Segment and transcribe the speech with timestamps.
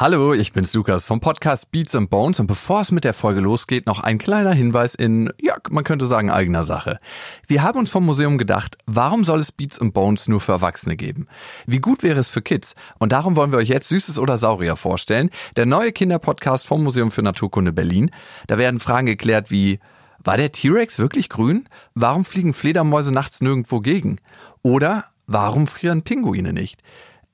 [0.00, 3.40] Hallo, ich bin's Lukas vom Podcast Beats and Bones und bevor es mit der Folge
[3.40, 6.98] losgeht, noch ein kleiner Hinweis in, ja, man könnte sagen, eigener Sache.
[7.46, 10.96] Wir haben uns vom Museum gedacht, warum soll es Beats and Bones nur für Erwachsene
[10.96, 11.28] geben?
[11.66, 12.74] Wie gut wäre es für Kids?
[12.98, 17.10] Und darum wollen wir euch jetzt Süßes oder Saurier vorstellen, der neue Kinderpodcast vom Museum
[17.10, 18.10] für Naturkunde Berlin.
[18.46, 19.78] Da werden Fragen geklärt wie,
[20.24, 21.68] war der T-Rex wirklich grün?
[21.94, 24.18] Warum fliegen Fledermäuse nachts nirgendwo gegen?
[24.62, 26.82] Oder warum frieren Pinguine nicht?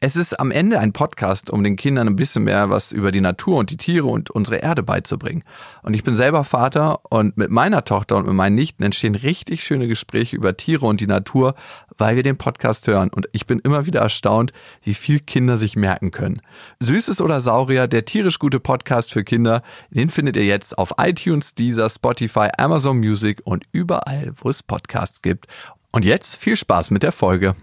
[0.01, 3.21] Es ist am Ende ein Podcast, um den Kindern ein bisschen mehr was über die
[3.21, 5.43] Natur und die Tiere und unsere Erde beizubringen.
[5.83, 9.65] Und ich bin selber Vater und mit meiner Tochter und mit meinen Nichten entstehen richtig
[9.65, 11.56] schöne Gespräche über Tiere und die Natur,
[11.97, 13.09] weil wir den Podcast hören.
[13.09, 14.53] Und ich bin immer wieder erstaunt,
[14.84, 16.42] wie viel Kinder sich merken können.
[16.78, 21.56] Süßes oder Saurier, der tierisch gute Podcast für Kinder, den findet ihr jetzt auf iTunes,
[21.56, 25.48] Deezer, Spotify, Amazon Music und überall, wo es Podcasts gibt.
[25.91, 27.56] Und jetzt viel Spaß mit der Folge.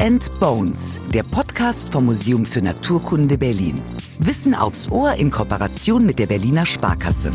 [0.00, 3.80] And Bones, der Podcast vom Museum für Naturkunde Berlin.
[4.18, 7.30] Wissen aufs Ohr in Kooperation mit der Berliner Sparkasse.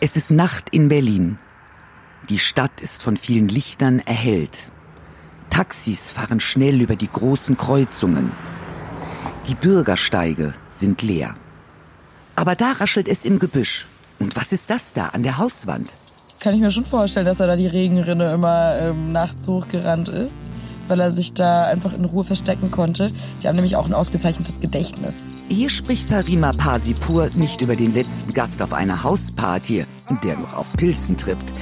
[0.00, 1.38] Es ist Nacht in Berlin.
[2.28, 4.72] Die Stadt ist von vielen Lichtern erhellt.
[5.48, 8.32] Taxis fahren schnell über die großen Kreuzungen.
[9.46, 11.36] Die Bürgersteige sind leer.
[12.36, 13.86] Aber da raschelt es im Gebüsch.
[14.20, 15.92] Und was ist das da an der Hauswand?
[16.40, 20.30] Kann ich mir schon vorstellen, dass er da die Regenrinne immer ähm, nachts hochgerannt ist,
[20.88, 23.10] weil er sich da einfach in Ruhe verstecken konnte.
[23.42, 25.14] Die haben nämlich auch ein ausgezeichnetes Gedächtnis.
[25.48, 29.84] Hier spricht Parima Pasipur nicht über den letzten Gast auf einer Hausparty,
[30.22, 31.52] der noch auf Pilzen trippt,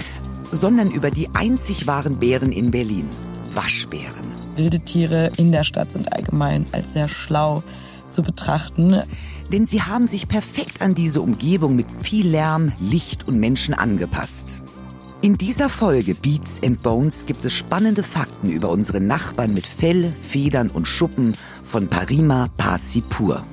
[0.50, 3.08] sondern über die einzig wahren Bären in Berlin.
[3.54, 4.28] Waschbären.
[4.56, 7.62] Wilde Tiere in der Stadt sind allgemein als sehr schlau
[8.10, 9.02] zu betrachten
[9.52, 14.62] denn sie haben sich perfekt an diese Umgebung mit viel Lärm, Licht und Menschen angepasst.
[15.20, 20.12] In dieser Folge Beats and Bones gibt es spannende Fakten über unsere Nachbarn mit Fell,
[20.12, 21.34] Federn und Schuppen
[21.64, 23.44] von Parima Pasipur.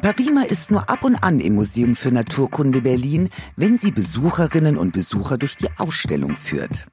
[0.00, 4.92] Parima ist nur ab und an im Museum für Naturkunde Berlin, wenn sie Besucherinnen und
[4.92, 6.86] Besucher durch die Ausstellung führt.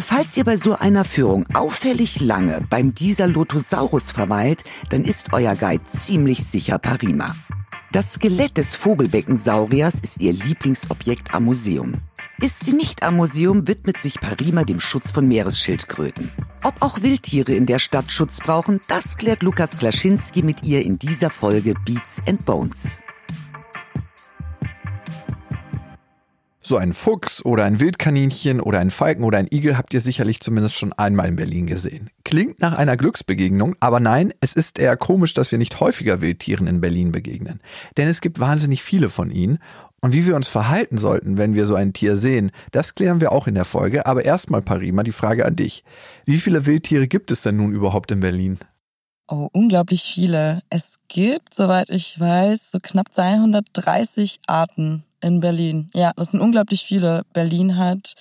[0.00, 5.54] Falls ihr bei so einer Führung auffällig lange beim dieser Lotosaurus verweilt, dann ist euer
[5.54, 7.36] Guide ziemlich sicher Parima.
[7.92, 11.96] Das Skelett des Vogelbeckensauriers ist ihr Lieblingsobjekt am Museum.
[12.40, 16.30] Ist sie nicht am Museum, widmet sich Parima dem Schutz von Meeresschildkröten.
[16.62, 20.98] Ob auch Wildtiere in der Stadt Schutz brauchen, das klärt Lukas Klaschinski mit ihr in
[20.98, 23.01] dieser Folge Beats and Bones.
[26.64, 30.38] So ein Fuchs oder ein Wildkaninchen oder ein Falken oder ein Igel habt ihr sicherlich
[30.40, 32.08] zumindest schon einmal in Berlin gesehen.
[32.24, 36.68] Klingt nach einer Glücksbegegnung, aber nein, es ist eher komisch, dass wir nicht häufiger Wildtieren
[36.68, 37.60] in Berlin begegnen.
[37.96, 39.58] Denn es gibt wahnsinnig viele von ihnen.
[40.00, 43.32] Und wie wir uns verhalten sollten, wenn wir so ein Tier sehen, das klären wir
[43.32, 44.06] auch in der Folge.
[44.06, 45.82] Aber erstmal, Parima, die Frage an dich.
[46.26, 48.58] Wie viele Wildtiere gibt es denn nun überhaupt in Berlin?
[49.28, 50.62] Oh, unglaublich viele.
[50.70, 55.90] Es gibt, soweit ich weiß, so knapp 230 Arten in Berlin.
[55.94, 57.22] Ja, das sind unglaublich viele.
[57.32, 58.14] Berlin hat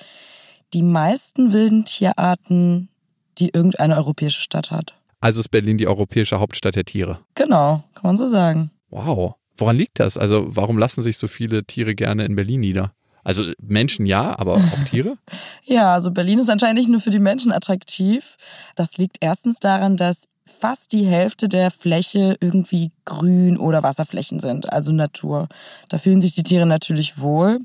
[0.74, 2.90] die meisten wilden Tierarten,
[3.38, 4.94] die irgendeine europäische Stadt hat.
[5.20, 7.20] Also ist Berlin die europäische Hauptstadt der Tiere.
[7.36, 8.72] Genau, kann man so sagen.
[8.90, 9.36] Wow.
[9.58, 10.18] Woran liegt das?
[10.18, 12.94] Also warum lassen sich so viele Tiere gerne in Berlin nieder?
[13.24, 15.18] Also Menschen ja, aber auch Tiere?
[15.64, 18.38] ja, also Berlin ist anscheinend nicht nur für die Menschen attraktiv.
[18.76, 20.28] Das liegt erstens daran, dass
[20.62, 25.50] fast die Hälfte der Fläche irgendwie Grün oder Wasserflächen sind, also Natur.
[25.90, 27.60] Da fühlen sich die Tiere natürlich wohl.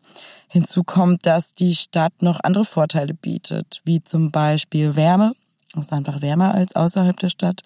[0.48, 5.34] Hinzu kommt, dass die Stadt noch andere Vorteile bietet, wie zum Beispiel Wärme.
[5.74, 7.62] Es ist einfach wärmer als außerhalb der Stadt.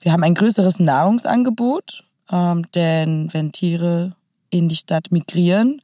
[0.00, 4.12] Wir haben ein größeres Nahrungsangebot, ähm, denn wenn Tiere
[4.50, 5.80] in die Stadt migrieren,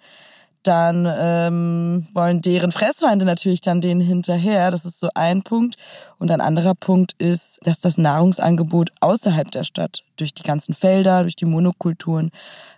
[0.67, 4.71] dann ähm, wollen deren Fressfeinde natürlich dann denen hinterher.
[4.71, 5.77] Das ist so ein Punkt.
[6.19, 11.23] Und ein anderer Punkt ist, dass das Nahrungsangebot außerhalb der Stadt durch die ganzen Felder,
[11.23, 12.31] durch die Monokulturen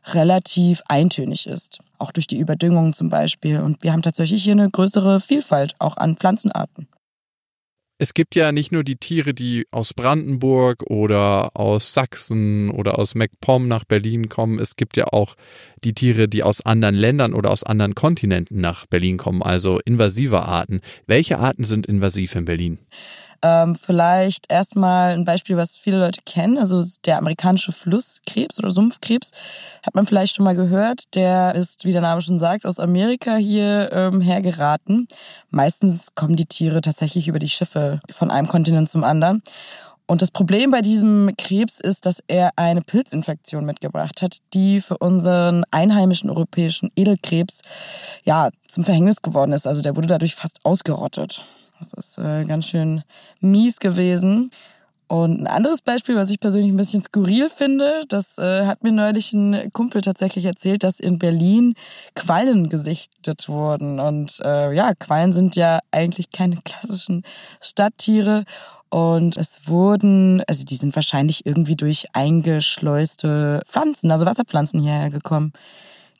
[0.07, 1.79] relativ eintönig ist.
[1.99, 3.61] Auch durch die Überdüngung zum Beispiel.
[3.61, 6.89] Und wir haben tatsächlich hier eine größere Vielfalt auch an Pflanzenarten
[7.99, 13.15] es gibt ja nicht nur die Tiere, die aus Brandenburg oder aus Sachsen oder aus
[13.15, 14.59] MacPom nach Berlin kommen.
[14.59, 15.35] Es gibt ja auch
[15.83, 20.43] die Tiere, die aus anderen Ländern oder aus anderen Kontinenten nach Berlin kommen, also invasive
[20.43, 20.81] Arten.
[21.07, 22.79] Welche Arten sind invasiv in Berlin?
[23.43, 26.59] Ähm, vielleicht erstmal ein Beispiel, was viele Leute kennen.
[26.59, 29.31] Also der amerikanische Flusskrebs oder Sumpfkrebs
[29.83, 31.15] hat man vielleicht schon mal gehört.
[31.15, 35.09] Der ist, wie der Name schon sagt, aus Amerika hier ähm, hergeraten.
[35.51, 39.43] Meistens kommen die Tiere tatsächlich über die Schiffe von einem Kontinent zum anderen.
[40.07, 44.99] Und das Problem bei diesem Krebs ist, dass er eine Pilzinfektion mitgebracht hat, die für
[44.99, 47.61] unseren einheimischen europäischen Edelkrebs
[48.23, 49.67] ja zum Verhängnis geworden ist.
[49.67, 51.45] Also der wurde dadurch fast ausgerottet.
[51.79, 53.03] Das ist äh, ganz schön
[53.41, 54.51] mies gewesen.
[55.09, 58.91] Und ein anderes Beispiel, was ich persönlich ein bisschen skurril finde, das äh, hat mir
[58.91, 61.75] neulich ein Kumpel tatsächlich erzählt, dass in Berlin
[62.17, 64.01] Quallen gesichtet wurden.
[64.01, 67.23] Und äh, ja, Quallen sind ja eigentlich keine klassischen
[67.61, 68.45] Stadttiere.
[68.89, 75.53] Und es wurden, also die sind wahrscheinlich irgendwie durch eingeschleuste Pflanzen, also Wasserpflanzen hierher gekommen.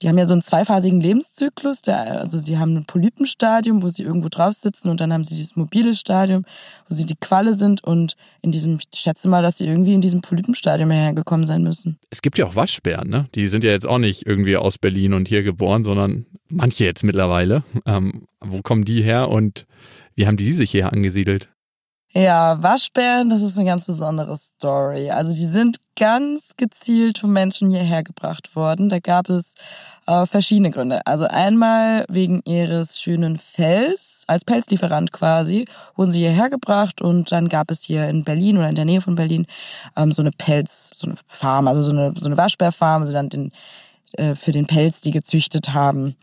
[0.03, 1.83] Die haben ja so einen zweiphasigen Lebenszyklus.
[1.83, 5.35] Der, also sie haben ein Polypenstadium, wo sie irgendwo drauf sitzen und dann haben sie
[5.35, 6.45] dieses mobile Stadium,
[6.89, 10.01] wo sie die Qualle sind und in diesem, ich schätze mal, dass sie irgendwie in
[10.01, 11.99] diesem Polypenstadium hergekommen sein müssen.
[12.11, 13.27] Es gibt ja auch Waschbären, ne?
[13.35, 17.03] Die sind ja jetzt auch nicht irgendwie aus Berlin und hier geboren, sondern manche jetzt
[17.03, 17.63] mittlerweile.
[17.87, 19.67] Ähm, wo kommen die her und
[20.15, 21.51] wie haben die sich hier angesiedelt?
[22.13, 25.11] Ja, Waschbären, das ist eine ganz besondere Story.
[25.11, 28.89] Also die sind ganz gezielt von Menschen hierher gebracht worden.
[28.89, 29.55] Da gab es
[30.07, 31.07] äh, verschiedene Gründe.
[31.07, 37.49] Also einmal wegen ihres schönen Fells, als Pelzlieferant quasi, wurden sie hierher gebracht und dann
[37.49, 39.47] gab es hier in Berlin oder in der Nähe von Berlin
[39.97, 43.29] ähm, so eine Pelz, so eine Farm, also so eine, so eine Waschbärfarm, also dann
[43.29, 43.53] den,
[44.13, 46.17] äh, für den Pelz, die gezüchtet haben.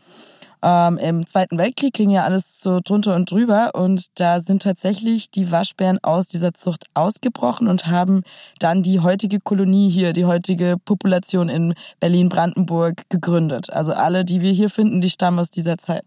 [0.66, 5.30] Ähm, Im Zweiten Weltkrieg ging ja alles so drunter und drüber und da sind tatsächlich
[5.30, 8.22] die Waschbären aus dieser Zucht ausgebrochen und haben
[8.60, 13.70] dann die heutige Kolonie hier, die heutige Population in Berlin-Brandenburg gegründet.
[13.70, 16.06] Also alle, die wir hier finden, die stammen aus dieser Zeit.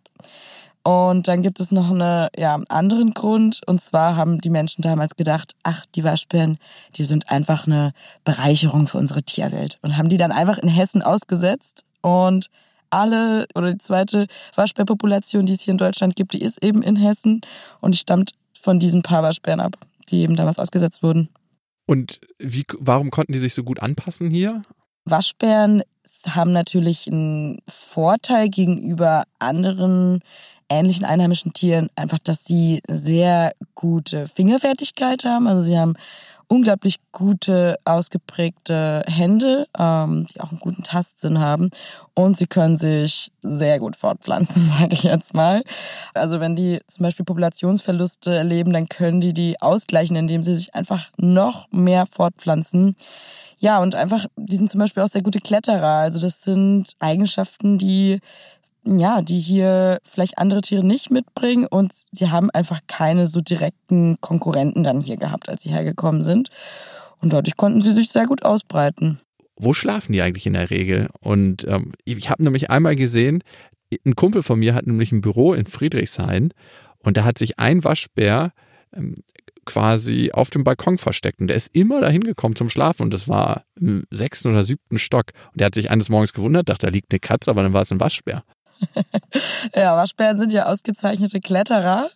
[0.81, 3.61] Und dann gibt es noch einen ja, anderen Grund.
[3.67, 6.57] Und zwar haben die Menschen damals gedacht, ach, die Waschbären,
[6.95, 7.91] die sind einfach eine
[8.23, 9.77] Bereicherung für unsere Tierwelt.
[9.83, 11.83] Und haben die dann einfach in Hessen ausgesetzt.
[12.01, 12.49] Und
[12.89, 16.95] alle oder die zweite Waschbärpopulation, die es hier in Deutschland gibt, die ist eben in
[16.95, 17.41] Hessen
[17.81, 19.77] und die stammt von diesen paar Waschbären ab,
[20.09, 21.29] die eben damals ausgesetzt wurden.
[21.85, 24.61] Und wie, warum konnten die sich so gut anpassen hier?
[25.05, 25.83] Waschbären
[26.27, 30.21] haben natürlich einen Vorteil gegenüber anderen
[30.69, 35.47] ähnlichen einheimischen Tieren, einfach, dass sie sehr gute Fingerfertigkeit haben.
[35.47, 35.95] Also sie haben
[36.47, 41.69] unglaublich gute, ausgeprägte Hände, ähm, die auch einen guten Tastsinn haben.
[42.13, 45.63] Und sie können sich sehr gut fortpflanzen, sage ich jetzt mal.
[46.13, 50.73] Also wenn die zum Beispiel Populationsverluste erleben, dann können die die ausgleichen, indem sie sich
[50.73, 52.95] einfach noch mehr fortpflanzen.
[53.59, 56.01] Ja, und einfach, die sind zum Beispiel auch sehr gute Kletterer.
[56.01, 58.19] Also das sind Eigenschaften, die
[58.87, 64.17] ja, die hier vielleicht andere Tiere nicht mitbringen und sie haben einfach keine so direkten
[64.21, 66.49] Konkurrenten dann hier gehabt, als sie hergekommen sind.
[67.19, 69.19] Und dadurch konnten sie sich sehr gut ausbreiten.
[69.59, 71.09] Wo schlafen die eigentlich in der Regel?
[71.19, 73.43] Und ähm, ich habe nämlich einmal gesehen,
[74.05, 76.53] ein Kumpel von mir hat nämlich ein Büro in Friedrichshain
[76.99, 78.51] und da hat sich ein Waschbär
[78.93, 79.15] ähm,
[79.65, 81.39] quasi auf dem Balkon versteckt.
[81.39, 83.03] Und der ist immer dahin gekommen zum Schlafen.
[83.03, 85.25] Und das war im sechsten oder siebten Stock.
[85.51, 87.81] Und der hat sich eines Morgens gewundert, dachte, da liegt eine Katze, aber dann war
[87.81, 88.43] es ein Waschbär.
[89.75, 92.09] Ja, Waschbären sind ja ausgezeichnete Kletterer.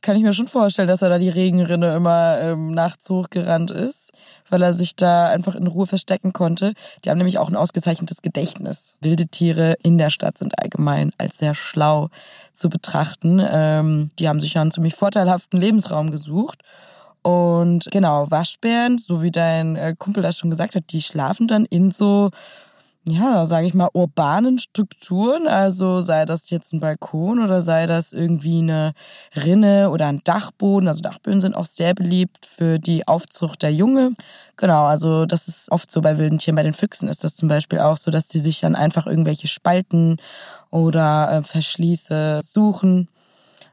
[0.00, 4.12] Kann ich mir schon vorstellen, dass er da die Regenrinne immer ähm, nachts hochgerannt ist,
[4.48, 6.74] weil er sich da einfach in Ruhe verstecken konnte.
[7.04, 8.96] Die haben nämlich auch ein ausgezeichnetes Gedächtnis.
[9.00, 12.10] Wilde Tiere in der Stadt sind allgemein als sehr schlau
[12.54, 13.40] zu betrachten.
[13.44, 16.62] Ähm, die haben sich ja einen ziemlich vorteilhaften Lebensraum gesucht.
[17.22, 21.64] Und genau, Waschbären, so wie dein äh, Kumpel das schon gesagt hat, die schlafen dann
[21.64, 22.30] in so
[23.10, 28.12] ja, sage ich mal, urbanen Strukturen, also sei das jetzt ein Balkon oder sei das
[28.12, 28.94] irgendwie eine
[29.34, 30.88] Rinne oder ein Dachboden.
[30.88, 34.12] Also Dachböden sind auch sehr beliebt für die Aufzucht der Junge.
[34.56, 36.56] Genau, also das ist oft so bei wilden Tieren.
[36.56, 39.48] Bei den Füchsen ist das zum Beispiel auch so, dass die sich dann einfach irgendwelche
[39.48, 40.16] Spalten
[40.70, 43.08] oder äh, Verschließe suchen,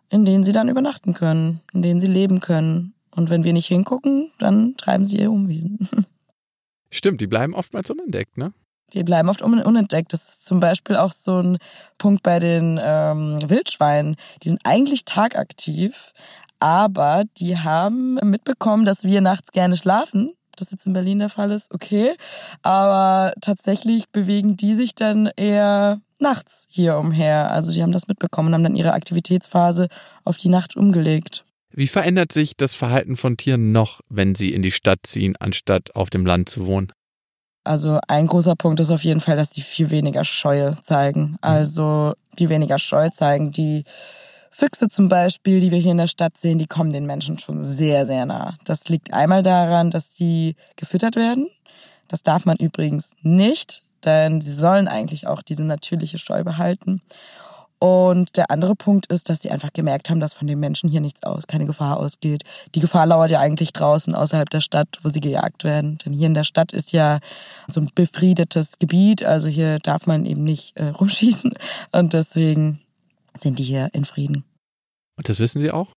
[0.09, 2.93] in denen sie dann übernachten können, in denen sie leben können.
[3.11, 5.87] Und wenn wir nicht hingucken, dann treiben sie ihr Umwiesen.
[6.91, 8.53] Stimmt, die bleiben oftmals unentdeckt, ne?
[8.93, 10.13] Die bleiben oft unentdeckt.
[10.13, 11.57] Das ist zum Beispiel auch so ein
[11.97, 14.15] Punkt bei den ähm, Wildschweinen.
[14.43, 16.13] Die sind eigentlich tagaktiv,
[16.59, 20.33] aber die haben mitbekommen, dass wir nachts gerne schlafen.
[20.49, 22.15] Ob das jetzt in Berlin der Fall ist, okay.
[22.61, 27.51] Aber tatsächlich bewegen die sich dann eher nachts hier umher.
[27.51, 29.89] Also die haben das mitbekommen und haben dann ihre Aktivitätsphase
[30.23, 31.43] auf die Nacht umgelegt.
[31.71, 35.93] Wie verändert sich das Verhalten von Tieren noch, wenn sie in die Stadt ziehen, anstatt
[35.93, 36.93] auf dem Land zu wohnen?
[37.65, 41.31] Also ein großer Punkt ist auf jeden Fall, dass die viel weniger Scheue zeigen.
[41.31, 41.37] Mhm.
[41.41, 43.51] Also viel weniger Scheu zeigen.
[43.51, 43.83] Die
[44.51, 47.65] Füchse zum Beispiel, die wir hier in der Stadt sehen, die kommen den Menschen schon
[47.65, 48.57] sehr, sehr nah.
[48.63, 51.49] Das liegt einmal daran, dass sie gefüttert werden.
[52.07, 57.01] Das darf man übrigens nicht, denn sie sollen eigentlich auch diese natürliche Scheu behalten.
[57.79, 61.01] Und der andere Punkt ist, dass sie einfach gemerkt haben, dass von den Menschen hier
[61.01, 62.43] nichts aus, keine Gefahr ausgeht.
[62.73, 65.97] Die Gefahr lauert ja eigentlich draußen außerhalb der Stadt, wo sie gejagt werden.
[66.05, 67.19] Denn hier in der Stadt ist ja
[67.67, 71.53] so ein befriedetes Gebiet, also hier darf man eben nicht äh, rumschießen.
[71.91, 72.81] Und deswegen
[73.37, 74.45] sind die hier in Frieden.
[75.17, 75.91] Und das wissen sie auch?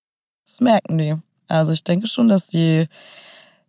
[0.46, 1.16] Das merken die.
[1.46, 2.88] Also ich denke schon, dass sie,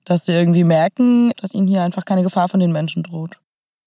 [0.04, 3.40] dass sie irgendwie merken, dass ihnen hier einfach keine Gefahr von den Menschen droht.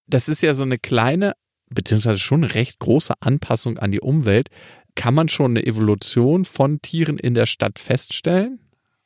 [0.07, 1.33] Das ist ja so eine kleine,
[1.73, 4.49] beziehungsweise schon eine recht große Anpassung an die Umwelt.
[4.95, 8.59] Kann man schon eine Evolution von Tieren in der Stadt feststellen?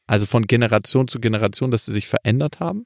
[0.05, 2.85] Also von Generation zu Generation, dass sie sich verändert haben?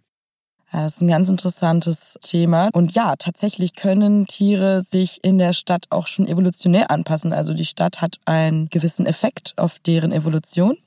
[0.74, 2.70] Ja, das ist ein ganz interessantes Thema.
[2.72, 7.34] Und ja, tatsächlich können Tiere sich in der Stadt auch schon evolutionär anpassen.
[7.34, 10.78] Also die Stadt hat einen gewissen Effekt auf deren Evolution.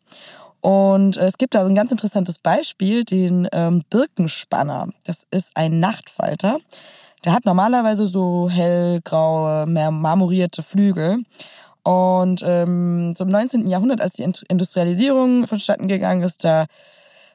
[0.63, 4.89] Und es gibt da so ein ganz interessantes Beispiel, den ähm, Birkenspanner.
[5.05, 6.59] Das ist ein Nachtfalter.
[7.25, 11.25] Der hat normalerweise so hellgraue, mehr marmorierte Flügel.
[11.83, 13.67] Und ähm, so im 19.
[13.69, 16.67] Jahrhundert, als die Industrialisierung vonstatten gegangen ist, da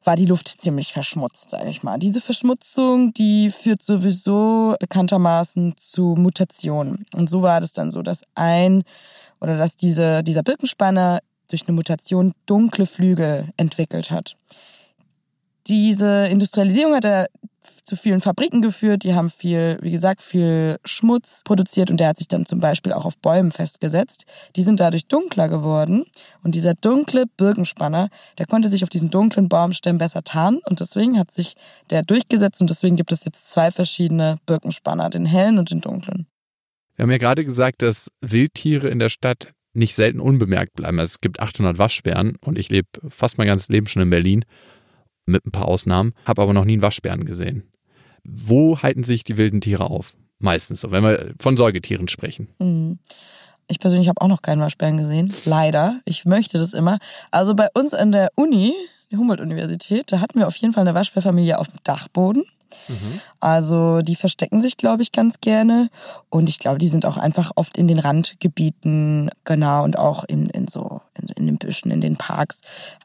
[0.03, 1.99] war die Luft ziemlich verschmutzt, sage ich mal.
[1.99, 7.05] Diese Verschmutzung, die führt sowieso bekanntermaßen zu Mutationen.
[7.15, 8.83] Und so war das dann so, dass ein
[9.41, 11.19] oder dass diese, dieser Birkenspanner
[11.49, 14.35] durch eine Mutation dunkle Flügel entwickelt hat.
[15.67, 17.29] Diese Industrialisierung hat er
[17.83, 19.03] zu vielen Fabriken geführt.
[19.03, 22.93] Die haben viel, wie gesagt, viel Schmutz produziert und der hat sich dann zum Beispiel
[22.93, 24.25] auch auf Bäumen festgesetzt.
[24.55, 26.05] Die sind dadurch dunkler geworden
[26.43, 31.17] und dieser dunkle Birkenspanner, der konnte sich auf diesen dunklen Baumstämmen besser tarnen und deswegen
[31.17, 31.55] hat sich
[31.89, 36.27] der durchgesetzt und deswegen gibt es jetzt zwei verschiedene Birkenspanner, den hellen und den dunklen.
[36.95, 40.99] Wir haben ja gerade gesagt, dass Wildtiere in der Stadt nicht selten unbemerkt bleiben.
[40.99, 44.45] Also es gibt 800 Waschbären und ich lebe fast mein ganzes Leben schon in Berlin
[45.29, 47.63] mit ein paar Ausnahmen, habe aber noch nie einen Waschbären gesehen.
[48.23, 50.15] Wo halten sich die wilden Tiere auf?
[50.39, 52.49] Meistens so, wenn wir von Säugetieren sprechen.
[52.59, 52.99] Mhm.
[53.67, 55.31] Ich persönlich habe auch noch keinen Waschbären gesehen.
[55.45, 55.99] Leider.
[56.05, 56.97] Ich möchte das immer.
[57.29, 58.73] Also bei uns an der Uni,
[59.11, 62.45] die Humboldt-Universität, da hatten wir auf jeden Fall eine Waschbärfamilie auf dem Dachboden.
[62.87, 63.21] Mhm.
[63.39, 65.89] Also die verstecken sich, glaube ich, ganz gerne.
[66.29, 70.49] Und ich glaube, die sind auch einfach oft in den Randgebieten, genau, und auch in,
[70.49, 70.98] in so,
[71.57, 72.61] Büschen, in den Parks.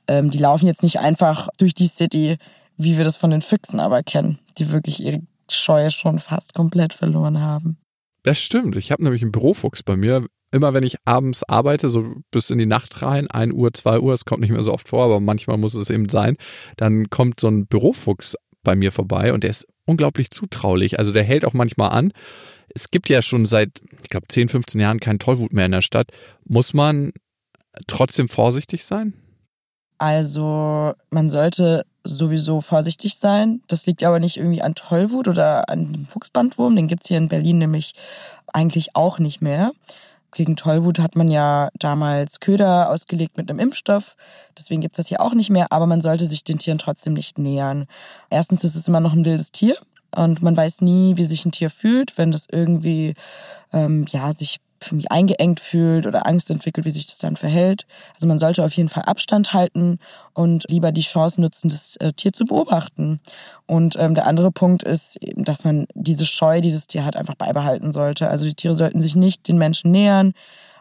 [0.07, 2.39] Ähm, die laufen jetzt nicht einfach durch die City,
[2.77, 5.21] wie wir das von den Füchsen aber kennen, die wirklich ihre
[5.51, 7.79] Scheue schon fast komplett verloren haben.
[8.23, 8.77] Das stimmt.
[8.77, 10.27] Ich habe nämlich einen Bürofuchs bei mir.
[10.51, 14.15] Immer wenn ich abends arbeite, so bis in die Nacht rein, 1 Uhr, 2 Uhr,
[14.15, 16.37] es kommt nicht mehr so oft vor, aber manchmal muss es eben sein,
[16.77, 20.99] dann kommt so ein Bürofuchs bei mir vorbei und der ist unglaublich zutraulich.
[20.99, 22.13] Also der hält auch manchmal an.
[22.69, 25.83] Es gibt ja schon seit, ich glaube, 10, 15 Jahren keinen Tollwut mehr in der
[25.83, 26.11] Stadt.
[26.45, 27.13] Muss man
[27.87, 29.15] trotzdem vorsichtig sein?
[29.99, 33.63] Also man sollte sowieso vorsichtig sein.
[33.69, 36.77] Das liegt aber nicht irgendwie an Tollwut oder an dem Fuchsbandwurm.
[36.77, 37.95] Den gibt's hier in Berlin nämlich
[38.53, 39.73] eigentlich auch nicht mehr.
[40.33, 44.17] Gegen Tollwut hat man ja damals Köder ausgelegt mit einem Impfstoff.
[44.59, 45.71] Deswegen gibt's das hier auch nicht mehr.
[45.71, 47.87] Aber man sollte sich den Tieren trotzdem nicht nähern.
[48.31, 49.77] Erstens ist es immer noch ein wildes Tier.
[50.15, 53.15] Und man weiß nie, wie sich ein Tier fühlt, wenn das irgendwie
[53.73, 57.87] ähm, ja sich irgendwie eingeengt fühlt oder Angst entwickelt, wie sich das dann verhält.
[58.15, 59.99] Also man sollte auf jeden Fall Abstand halten
[60.33, 63.21] und lieber die Chance nutzen, das äh, Tier zu beobachten.
[63.67, 67.35] Und ähm, der andere Punkt ist, dass man diese Scheu, die das Tier hat, einfach
[67.35, 68.29] beibehalten sollte.
[68.29, 70.35] Also die Tiere sollten sich nicht den Menschen nähern,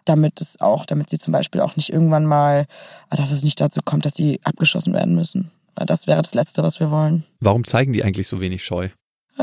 [0.06, 2.66] damit es auch, damit sie zum Beispiel auch nicht irgendwann mal,
[3.10, 5.52] dass es nicht dazu kommt, dass sie abgeschossen werden müssen.
[5.76, 7.24] Das wäre das Letzte, was wir wollen.
[7.40, 8.90] Warum zeigen die eigentlich so wenig Scheu?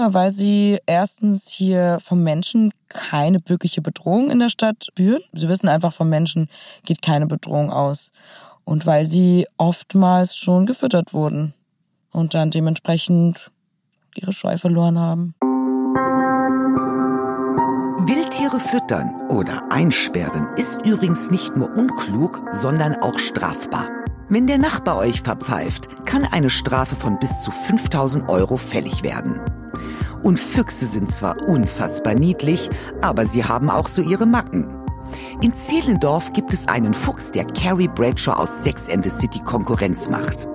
[0.00, 5.20] Ja, weil sie erstens hier vom Menschen keine wirkliche Bedrohung in der Stadt spüren.
[5.34, 6.48] Sie wissen einfach, vom Menschen
[6.86, 8.10] geht keine Bedrohung aus.
[8.64, 11.52] Und weil sie oftmals schon gefüttert wurden
[12.12, 13.50] und dann dementsprechend
[14.14, 15.34] ihre Scheu verloren haben.
[18.08, 23.99] Wildtiere füttern oder einsperren ist übrigens nicht nur unklug, sondern auch strafbar.
[24.32, 29.40] Wenn der Nachbar euch verpfeift, kann eine Strafe von bis zu 5000 Euro fällig werden.
[30.22, 32.70] Und Füchse sind zwar unfassbar niedlich,
[33.02, 34.68] aber sie haben auch so ihre Macken.
[35.40, 40.08] In Zehlendorf gibt es einen Fuchs, der Carrie Bradshaw aus Sex and the City Konkurrenz
[40.08, 40.46] macht.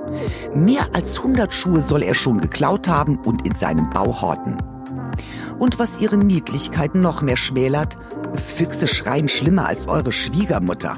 [0.54, 4.56] Mehr als 100 Schuhe soll er schon geklaut haben und in seinem Bau horten.
[5.60, 7.98] Und was ihre Niedlichkeit noch mehr schmälert,
[8.36, 10.98] Füchse schreien schlimmer als eure Schwiegermutter.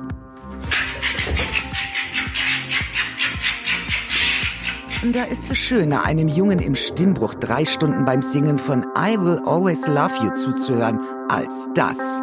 [5.03, 9.39] Da ist es schöner, einem Jungen im Stimmbruch drei Stunden beim Singen von I Will
[9.45, 10.99] Always Love You zuzuhören,
[11.29, 12.19] als das.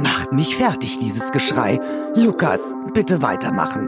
[0.00, 1.78] Macht mich fertig, dieses Geschrei.
[2.16, 3.86] Lukas, bitte weitermachen.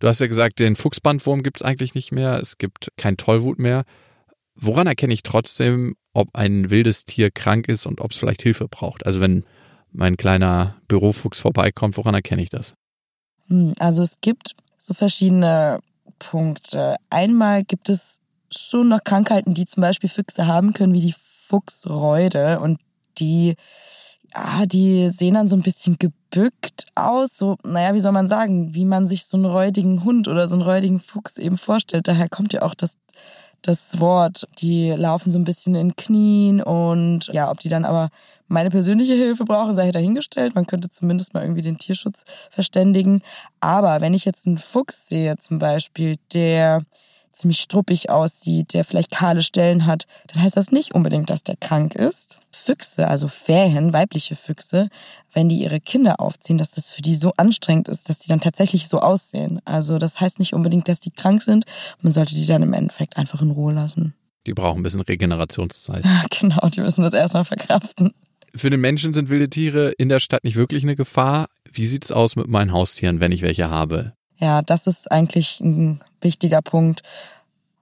[0.00, 2.40] Du hast ja gesagt, den Fuchsbandwurm gibt es eigentlich nicht mehr.
[2.40, 3.84] Es gibt kein Tollwut mehr.
[4.56, 8.66] Woran erkenne ich trotzdem, ob ein wildes Tier krank ist und ob es vielleicht Hilfe
[8.68, 9.06] braucht?
[9.06, 9.44] Also wenn
[9.92, 12.74] mein kleiner Bürofuchs vorbeikommt, woran erkenne ich das?
[13.46, 15.80] Hm, also es gibt so verschiedene
[16.18, 16.96] Punkte.
[17.10, 18.18] Einmal gibt es
[18.50, 21.14] schon noch Krankheiten, die zum Beispiel Füchse haben können, wie die
[21.48, 22.60] Fuchsreude.
[22.60, 22.80] Und
[23.18, 23.56] die,
[24.34, 27.36] ja, die sehen dann so ein bisschen gebückt aus.
[27.36, 30.56] So, naja, wie soll man sagen, wie man sich so einen räudigen Hund oder so
[30.56, 32.08] einen räudigen Fuchs eben vorstellt.
[32.08, 32.96] Daher kommt ja auch das,
[33.62, 34.46] das Wort.
[34.58, 38.10] Die laufen so ein bisschen in Knien und ja, ob die dann aber
[38.48, 40.54] meine persönliche Hilfe brauche, sei dahingestellt.
[40.54, 43.22] Man könnte zumindest mal irgendwie den Tierschutz verständigen.
[43.60, 46.82] Aber wenn ich jetzt einen Fuchs sehe, zum Beispiel, der
[47.38, 51.56] ziemlich struppig aussieht, der vielleicht kahle Stellen hat, dann heißt das nicht unbedingt, dass der
[51.56, 52.38] krank ist.
[52.50, 54.88] Füchse, also Fähen, weibliche Füchse,
[55.32, 58.40] wenn die ihre Kinder aufziehen, dass das für die so anstrengend ist, dass die dann
[58.40, 59.60] tatsächlich so aussehen.
[59.64, 61.64] Also das heißt nicht unbedingt, dass die krank sind.
[62.02, 64.14] Man sollte die dann im Endeffekt einfach in Ruhe lassen.
[64.46, 66.04] Die brauchen ein bisschen Regenerationszeit.
[66.40, 68.12] genau, die müssen das erstmal verkraften.
[68.54, 71.46] Für den Menschen sind wilde Tiere in der Stadt nicht wirklich eine Gefahr.
[71.70, 74.14] Wie sieht's aus mit meinen Haustieren, wenn ich welche habe?
[74.38, 77.02] Ja, das ist eigentlich ein wichtiger Punkt.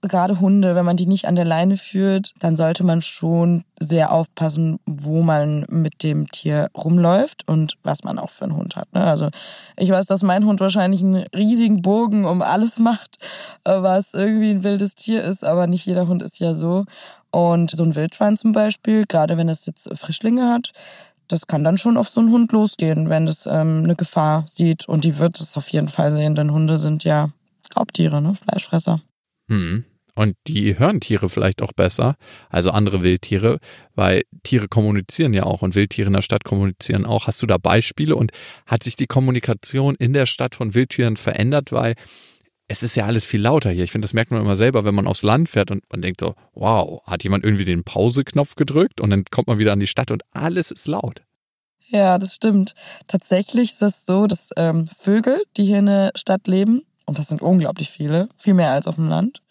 [0.08, 4.12] Gerade Hunde, wenn man die nicht an der Leine führt, dann sollte man schon sehr
[4.12, 8.92] aufpassen, wo man mit dem Tier rumläuft und was man auch für einen Hund hat.
[8.92, 9.04] Ne?
[9.04, 9.30] Also
[9.76, 13.18] ich weiß, dass mein Hund wahrscheinlich einen riesigen Bogen um alles macht,
[13.64, 16.84] was irgendwie ein wildes Tier ist, aber nicht jeder Hund ist ja so.
[17.30, 20.72] Und so ein Wildschwein zum Beispiel, gerade wenn es jetzt Frischlinge hat,
[21.28, 24.88] das kann dann schon auf so einen Hund losgehen, wenn es ähm, eine Gefahr sieht.
[24.88, 27.30] Und die wird es auf jeden Fall sehen, denn Hunde sind ja
[27.74, 28.34] Raubtiere, ne?
[28.34, 29.00] Fleischfresser.
[29.50, 29.84] Hm.
[30.16, 32.16] Und die hören Tiere vielleicht auch besser,
[32.48, 33.58] also andere Wildtiere,
[33.94, 37.26] weil Tiere kommunizieren ja auch und Wildtiere in der Stadt kommunizieren auch.
[37.26, 38.32] Hast du da Beispiele und
[38.66, 41.94] hat sich die Kommunikation in der Stadt von Wildtieren verändert, weil
[42.66, 43.84] es ist ja alles viel lauter hier.
[43.84, 46.20] Ich finde, das merkt man immer selber, wenn man aufs Land fährt und man denkt
[46.20, 49.86] so, wow, hat jemand irgendwie den Pauseknopf gedrückt und dann kommt man wieder an die
[49.86, 51.22] Stadt und alles ist laut.
[51.88, 52.74] Ja, das stimmt.
[53.06, 57.28] Tatsächlich ist es so, dass ähm, Vögel, die hier in der Stadt leben, und das
[57.28, 59.42] sind unglaublich viele, viel mehr als auf dem Land,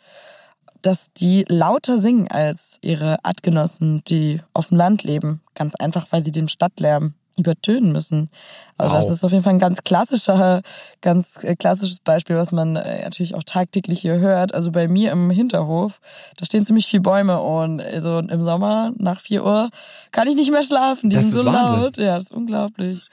[0.85, 5.41] dass die lauter singen als ihre Artgenossen, die auf dem Land leben.
[5.55, 8.29] Ganz einfach, weil sie den Stadtlärm übertönen müssen.
[8.77, 9.01] Also wow.
[9.01, 10.61] das ist auf jeden Fall ein ganz klassischer,
[11.01, 14.53] ganz äh, klassisches Beispiel, was man äh, natürlich auch tagtäglich hier hört.
[14.53, 15.99] Also bei mir im Hinterhof,
[16.37, 19.69] da stehen ziemlich viele Bäume und also im Sommer nach 4 Uhr
[20.11, 21.09] kann ich nicht mehr schlafen.
[21.09, 21.81] Die das sind so Wahnsinn.
[21.81, 21.97] laut.
[21.97, 23.09] Ja, das ist unglaublich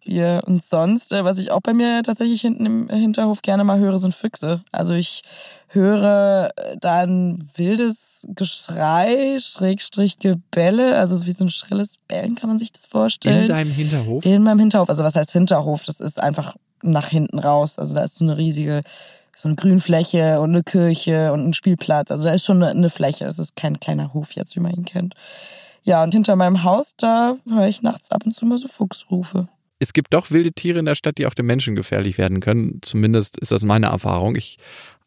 [0.00, 0.40] hier.
[0.46, 3.98] Und sonst, äh, was ich auch bei mir tatsächlich hinten im Hinterhof gerne mal höre,
[3.98, 4.62] sind Füchse.
[4.72, 5.22] Also ich
[5.72, 12.58] höre da ein wildes Geschrei, Schrägstrich Gebälle, also wie so ein schrilles Bellen kann man
[12.58, 13.42] sich das vorstellen.
[13.42, 14.26] In deinem Hinterhof?
[14.26, 14.88] In meinem Hinterhof.
[14.88, 15.84] Also was heißt Hinterhof?
[15.84, 17.78] Das ist einfach nach hinten raus.
[17.78, 18.82] Also da ist so eine riesige,
[19.36, 22.10] so eine Grünfläche und eine Kirche und ein Spielplatz.
[22.10, 23.24] Also da ist schon eine Fläche.
[23.24, 25.14] Es ist kein kleiner Hof jetzt, wie man ihn kennt.
[25.82, 29.48] Ja, und hinter meinem Haus, da höre ich nachts ab und zu mal so Fuchsrufe
[29.82, 32.80] es gibt doch wilde Tiere in der Stadt, die auch den Menschen gefährlich werden können.
[32.82, 34.36] Zumindest ist das meine Erfahrung.
[34.36, 34.58] Ich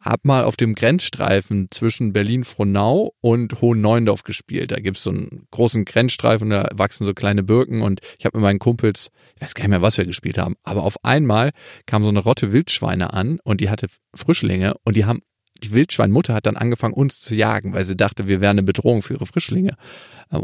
[0.04, 4.70] habe mal auf dem Grenzstreifen zwischen Berlin-Frohnau und Hohen-Neuendorf gespielt.
[4.70, 8.36] Da gibt es so einen großen Grenzstreifen, da wachsen so kleine Birken und ich habe
[8.38, 11.50] mit meinen Kumpels, ich weiß gar nicht mehr, was wir gespielt haben, aber auf einmal
[11.86, 15.20] kam so eine Rotte Wildschweine an und die hatte Frischlinge und die haben
[15.62, 19.00] die Wildschweinmutter hat dann angefangen, uns zu jagen, weil sie dachte, wir wären eine Bedrohung
[19.00, 19.76] für ihre Frischlinge.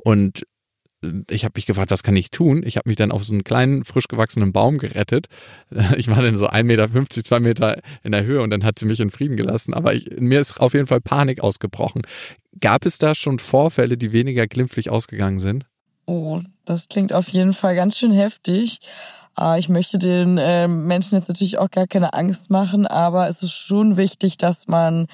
[0.05, 0.47] Und
[1.31, 2.63] ich habe mich gefragt, was kann ich tun?
[2.65, 5.27] Ich habe mich dann auf so einen kleinen, frisch gewachsenen Baum gerettet.
[5.97, 8.87] Ich war dann so 1,50 Meter, 2 Meter in der Höhe und dann hat sie
[8.87, 9.73] mich in Frieden gelassen.
[9.73, 12.03] Aber ich, mir ist auf jeden Fall Panik ausgebrochen.
[12.61, 15.65] Gab es da schon Vorfälle, die weniger glimpflich ausgegangen sind?
[16.07, 18.81] Oh, das klingt auf jeden Fall ganz schön heftig.
[19.37, 23.43] Ah, ich möchte den äh, Menschen jetzt natürlich auch gar keine Angst machen, aber es
[23.43, 25.07] ist schon wichtig, dass man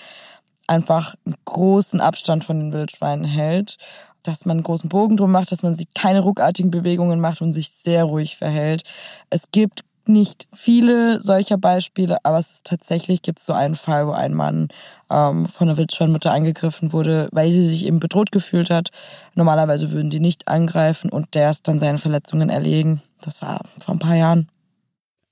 [0.66, 3.76] einfach einen großen Abstand von den Wildschweinen hält
[4.26, 7.52] dass man einen großen Bogen drum macht, dass man sich keine ruckartigen Bewegungen macht und
[7.52, 8.82] sich sehr ruhig verhält.
[9.30, 14.06] Es gibt nicht viele solcher Beispiele, aber es ist tatsächlich gibt es so einen Fall,
[14.06, 14.68] wo ein Mann
[15.10, 18.90] ähm, von einer Wildschweinmutter angegriffen wurde, weil sie sich eben bedroht gefühlt hat.
[19.34, 23.02] Normalerweise würden die nicht angreifen und der ist dann seine Verletzungen erlegen.
[23.20, 24.48] Das war vor ein paar Jahren.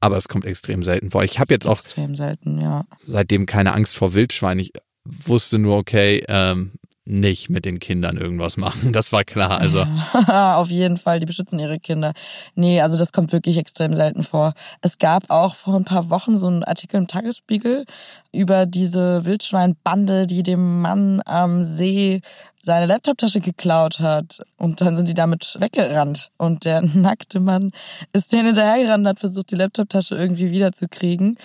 [0.01, 1.25] Aber es kommt extrem selten vor.
[1.25, 2.85] Ich habe jetzt auch extrem selten, ja.
[3.07, 4.59] Seitdem keine Angst vor Wildschwein.
[4.59, 4.73] Ich
[5.05, 6.73] wusste nur, okay, ähm,
[7.07, 8.93] nicht mit den Kindern irgendwas machen.
[8.93, 9.61] Das war klar.
[9.61, 9.81] Also
[10.27, 12.15] auf jeden Fall, die beschützen ihre Kinder.
[12.55, 14.55] Nee, also das kommt wirklich extrem selten vor.
[14.81, 17.85] Es gab auch vor ein paar Wochen so einen Artikel im Tagesspiegel
[18.33, 22.23] über diese Wildschweinbande, die dem Mann am See
[22.63, 24.41] seine Laptoptasche geklaut hat.
[24.57, 26.31] Und dann sind die damit weggerannt.
[26.39, 27.73] Und der nackte Mann
[28.13, 31.37] ist denen hinterhergerannt und hat versucht, die Laptoptasche irgendwie wiederzukriegen.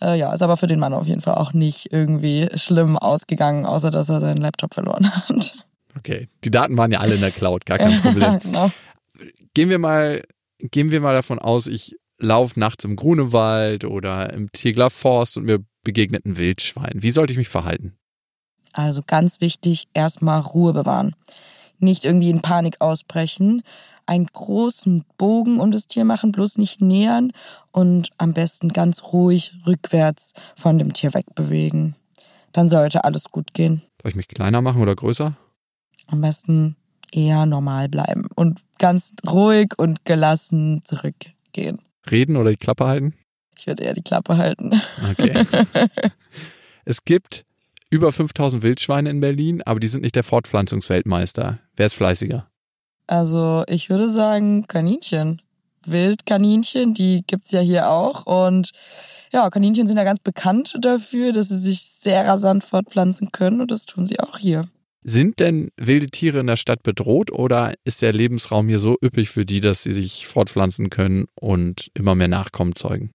[0.00, 3.66] Äh, ja, ist aber für den Mann auf jeden Fall auch nicht irgendwie schlimm ausgegangen,
[3.66, 5.54] außer dass er seinen Laptop verloren hat.
[5.96, 8.38] Okay, die Daten waren ja alle in der Cloud, gar kein Problem.
[8.40, 8.70] genau.
[9.54, 10.22] Gehen wir mal
[10.70, 15.44] gehen wir mal davon aus, ich laufe nachts im Grunewald oder im Tegler Forst und
[15.44, 16.94] mir begegnet ein Wildschwein.
[16.94, 17.96] Wie sollte ich mich verhalten?
[18.72, 21.14] Also ganz wichtig, erstmal Ruhe bewahren.
[21.78, 23.62] Nicht irgendwie in Panik ausbrechen.
[24.06, 27.32] Einen großen Bogen um das Tier machen, bloß nicht nähern
[27.72, 31.96] und am besten ganz ruhig rückwärts von dem Tier wegbewegen.
[32.52, 33.82] Dann sollte alles gut gehen.
[34.02, 35.36] Soll ich mich kleiner machen oder größer?
[36.06, 36.76] Am besten
[37.10, 41.80] eher normal bleiben und ganz ruhig und gelassen zurückgehen.
[42.10, 43.14] Reden oder die Klappe halten?
[43.56, 44.80] Ich würde eher die Klappe halten.
[45.10, 45.44] Okay.
[46.84, 47.44] es gibt
[47.90, 51.60] über 5000 Wildschweine in Berlin, aber die sind nicht der Fortpflanzungsweltmeister.
[51.76, 52.48] Wer ist fleißiger?
[53.06, 55.42] Also ich würde sagen Kaninchen.
[55.86, 58.26] Wildkaninchen, die gibt's ja hier auch.
[58.26, 58.70] Und
[59.32, 63.70] ja, Kaninchen sind ja ganz bekannt dafür, dass sie sich sehr rasant fortpflanzen können und
[63.70, 64.68] das tun sie auch hier.
[65.06, 69.28] Sind denn wilde Tiere in der Stadt bedroht oder ist der Lebensraum hier so üppig
[69.28, 73.10] für die, dass sie sich fortpflanzen können und immer mehr Nachkommen zeugen?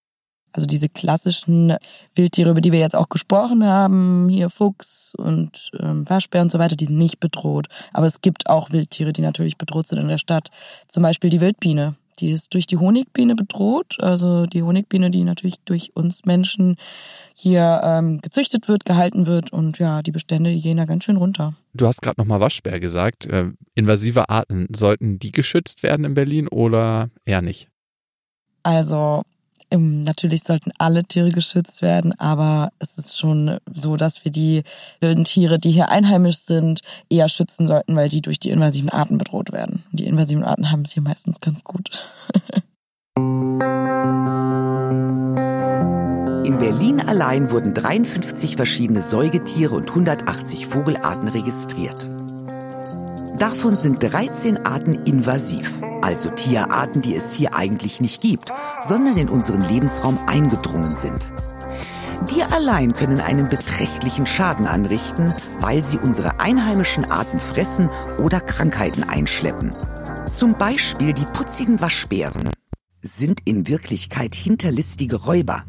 [0.52, 1.76] Also diese klassischen
[2.16, 6.60] Wildtiere, über die wir jetzt auch gesprochen haben, hier Fuchs und ähm, Waschbär und so
[6.60, 7.68] weiter, die sind nicht bedroht.
[7.94, 10.50] Aber es gibt auch Wildtiere, die natürlich bedroht sind in der Stadt.
[10.88, 11.96] Zum Beispiel die Wildbiene.
[12.20, 13.98] Die ist durch die Honigbiene bedroht.
[14.00, 16.76] Also die Honigbiene, die natürlich durch uns Menschen
[17.34, 19.54] hier ähm, gezüchtet wird, gehalten wird.
[19.54, 21.54] Und ja, die Bestände, die gehen da ganz schön runter.
[21.74, 23.26] Du hast gerade nochmal Waschbär gesagt.
[23.26, 27.70] Äh, invasive Arten, sollten die geschützt werden in Berlin oder eher nicht?
[28.64, 29.24] Also
[29.72, 34.64] Natürlich sollten alle Tiere geschützt werden, aber es ist schon so, dass wir die
[35.00, 39.20] wilden Tiere, die hier einheimisch sind, eher schützen sollten, weil die durch die invasiven Arten
[39.20, 39.84] bedroht werden.
[39.92, 42.04] Die invasiven Arten haben es hier meistens ganz gut.
[46.50, 52.08] In Berlin allein wurden 53 verschiedene Säugetiere und 180 Vogelarten registriert.
[53.40, 58.52] Davon sind 13 Arten invasiv, also Tierarten, die es hier eigentlich nicht gibt,
[58.86, 61.32] sondern in unseren Lebensraum eingedrungen sind.
[62.30, 69.04] Die allein können einen beträchtlichen Schaden anrichten, weil sie unsere einheimischen Arten fressen oder Krankheiten
[69.06, 69.72] einschleppen.
[70.36, 72.50] Zum Beispiel die putzigen Waschbären
[73.02, 75.64] sind in Wirklichkeit hinterlistige Räuber.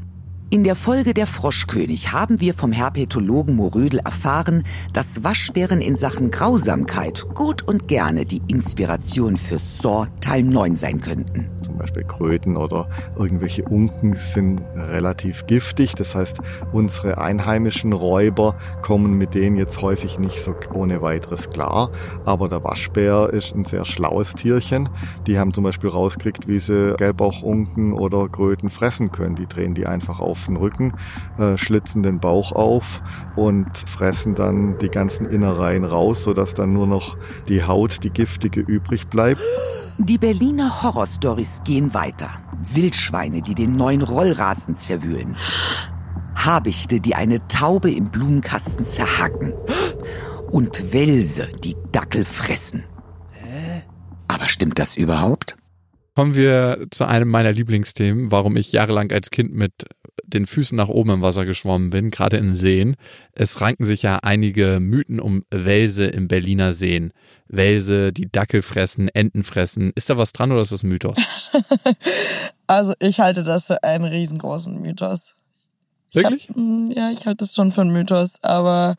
[0.52, 6.32] In der Folge Der Froschkönig haben wir vom Herpetologen Morödel erfahren, dass Waschbären in Sachen
[6.32, 11.48] Grausamkeit gut und gerne die Inspiration für Saw Teil 9 sein könnten.
[11.62, 15.94] Zum Beispiel Kröten oder irgendwelche Unken sind relativ giftig.
[15.94, 16.38] Das heißt,
[16.72, 21.92] unsere einheimischen Räuber kommen mit denen jetzt häufig nicht so ohne weiteres klar.
[22.24, 24.88] Aber der Waschbär ist ein sehr schlaues Tierchen.
[25.28, 29.36] Die haben zum Beispiel rausgekriegt, wie sie Gelbauchunken oder Kröten fressen können.
[29.36, 30.94] Die drehen die einfach auf auf den Rücken,
[31.38, 33.02] äh, schlitzen den Bauch auf
[33.36, 37.16] und fressen dann die ganzen Innereien raus, sodass dann nur noch
[37.48, 39.42] die Haut, die giftige, übrig bleibt.
[39.98, 42.30] Die Berliner Horrorstories gehen weiter.
[42.72, 45.36] Wildschweine, die den neuen Rollrasen zerwühlen.
[46.34, 49.52] Habichte, die eine Taube im Blumenkasten zerhacken.
[50.50, 52.84] Und Wälse, die Dackel fressen.
[54.26, 55.56] Aber stimmt das überhaupt?
[56.14, 59.72] Kommen wir zu einem meiner Lieblingsthemen, warum ich jahrelang als Kind mit
[60.24, 62.96] den Füßen nach oben im Wasser geschwommen bin, gerade in Seen.
[63.32, 67.12] Es ranken sich ja einige Mythen um Wälse im Berliner Seen.
[67.48, 69.92] Wälse, die Dackel fressen, Enten fressen.
[69.94, 71.18] Ist da was dran oder ist das Mythos?
[72.66, 75.34] also ich halte das für einen riesengroßen Mythos.
[76.12, 76.48] Wirklich?
[76.48, 78.96] Hab, hm, ja, ich halte das schon für einen Mythos, aber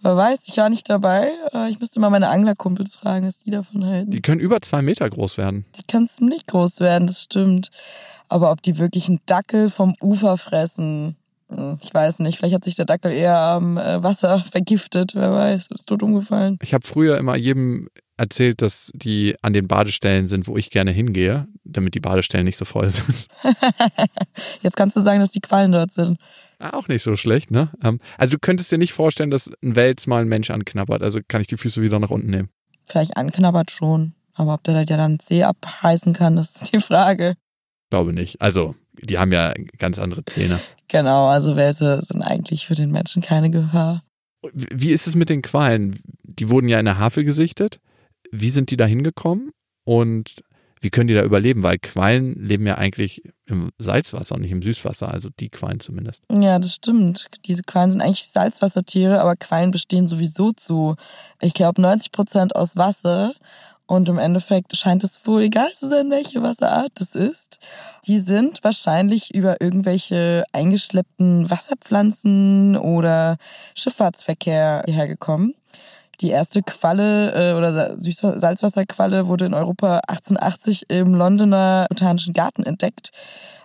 [0.00, 1.32] wer weiß, ich war nicht dabei.
[1.52, 4.10] Äh, ich müsste mal meine Anglerkumpels fragen, was die davon halten.
[4.10, 5.64] Die können über zwei Meter groß werden.
[5.76, 7.70] Die können ziemlich groß werden, das stimmt.
[8.32, 11.16] Aber ob die wirklich einen Dackel vom Ufer fressen,
[11.50, 12.38] hm, ich weiß nicht.
[12.38, 15.14] Vielleicht hat sich der Dackel eher am äh, Wasser vergiftet.
[15.14, 16.58] Wer weiß, ist tot umgefallen.
[16.62, 20.92] Ich habe früher immer jedem erzählt, dass die an den Badestellen sind, wo ich gerne
[20.92, 23.28] hingehe, damit die Badestellen nicht so voll sind.
[24.62, 26.18] Jetzt kannst du sagen, dass die Quallen dort sind.
[26.58, 27.68] Auch nicht so schlecht, ne?
[27.84, 31.02] Ähm, also du könntest dir nicht vorstellen, dass ein Wels mal ein Mensch anknabbert.
[31.02, 32.48] Also kann ich die Füße wieder nach unten nehmen.
[32.86, 34.14] Vielleicht anknabbert schon.
[34.34, 37.34] Aber ob der da dann Zeh abreißen kann, das ist die Frage.
[37.92, 38.40] Glaube nicht.
[38.40, 40.62] Also, die haben ja ganz andere Zähne.
[40.88, 44.02] Genau, also Wälse sind eigentlich für den Menschen keine Gefahr.
[44.54, 46.00] Wie ist es mit den Qualen?
[46.22, 47.80] Die wurden ja in der Havel gesichtet.
[48.30, 49.50] Wie sind die da hingekommen?
[49.84, 50.42] Und
[50.80, 51.62] wie können die da überleben?
[51.64, 56.24] Weil Quallen leben ja eigentlich im Salzwasser, nicht im Süßwasser, also die Quallen zumindest.
[56.32, 57.26] Ja, das stimmt.
[57.44, 60.96] Diese Quallen sind eigentlich Salzwassertiere, aber Quallen bestehen sowieso zu,
[61.42, 63.34] ich glaube, 90 Prozent aus Wasser.
[63.86, 67.58] Und im Endeffekt scheint es wohl egal zu sein, welche Wasserart es ist.
[68.06, 73.36] Die sind wahrscheinlich über irgendwelche eingeschleppten Wasserpflanzen oder
[73.74, 75.54] Schifffahrtsverkehr hierher gekommen.
[76.20, 83.10] Die erste Qualle äh, oder Salzwasserqualle wurde in Europa 1880 im Londoner Botanischen Garten entdeckt,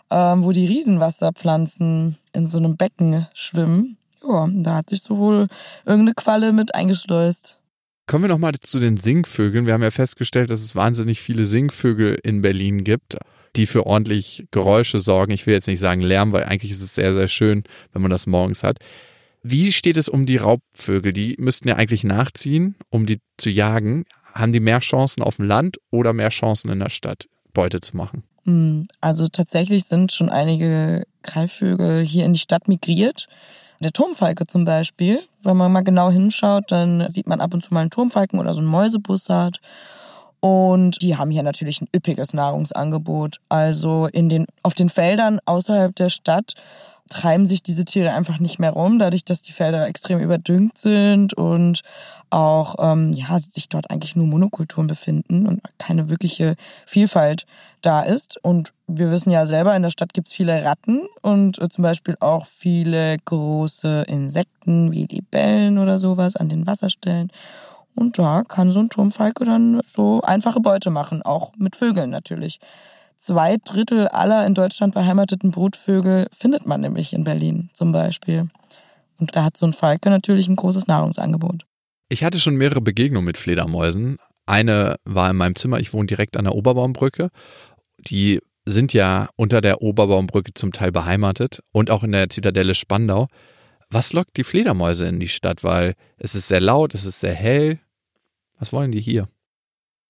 [0.10, 3.98] ähm, wo die Riesenwasserpflanzen in so einem Becken schwimmen.
[4.28, 5.48] Ja, da hat sich sowohl
[5.86, 7.60] irgendeine Qualle mit eingeschleust.
[8.08, 9.66] Kommen wir nochmal zu den Singvögeln.
[9.66, 13.18] Wir haben ja festgestellt, dass es wahnsinnig viele Singvögel in Berlin gibt,
[13.58, 15.34] die für ordentlich Geräusche sorgen.
[15.34, 18.10] Ich will jetzt nicht sagen Lärm, weil eigentlich ist es sehr, sehr schön, wenn man
[18.10, 18.78] das morgens hat.
[19.44, 21.12] Wie steht es um die Raubvögel?
[21.12, 24.06] Die müssten ja eigentlich nachziehen, um die zu jagen.
[24.34, 27.98] Haben die mehr Chancen auf dem Land oder mehr Chancen in der Stadt, Beute zu
[27.98, 28.24] machen?
[28.46, 33.28] Hm, also tatsächlich sind schon einige Greifvögel hier in die Stadt migriert.
[33.80, 37.74] Der Turmfalke zum Beispiel, wenn man mal genau hinschaut, dann sieht man ab und zu
[37.74, 39.60] mal einen Turmfalken oder so einen Mäusebussard.
[40.40, 43.38] Und die haben hier natürlich ein üppiges Nahrungsangebot.
[43.50, 46.54] Also in den, auf den Feldern außerhalb der Stadt
[47.08, 51.34] treiben sich diese Tiere einfach nicht mehr rum, dadurch, dass die Felder extrem überdüngt sind
[51.34, 51.82] und
[52.30, 57.46] auch ähm, ja, sich dort eigentlich nur Monokulturen befinden und keine wirkliche Vielfalt
[57.82, 58.38] da ist.
[58.44, 61.84] Und wir wissen ja selber, in der Stadt gibt es viele Ratten und äh, zum
[61.84, 67.32] Beispiel auch viele große Insekten wie Libellen oder sowas an den Wasserstellen.
[67.96, 72.60] Und da kann so ein Turmfalke dann so einfache Beute machen, auch mit Vögeln natürlich.
[73.18, 78.50] Zwei Drittel aller in Deutschland beheimateten Brutvögel findet man nämlich in Berlin zum Beispiel.
[79.20, 81.66] Und da hat so ein Falke natürlich ein großes Nahrungsangebot.
[82.10, 84.18] Ich hatte schon mehrere Begegnungen mit Fledermäusen.
[84.46, 87.30] Eine war in meinem Zimmer, ich wohne direkt an der Oberbaumbrücke.
[87.98, 93.28] Die sind ja unter der Oberbaumbrücke zum Teil beheimatet und auch in der Zitadelle Spandau.
[93.90, 95.64] Was lockt die Fledermäuse in die Stadt?
[95.64, 97.80] Weil es ist sehr laut, es ist sehr hell.
[98.60, 99.28] Was wollen die hier?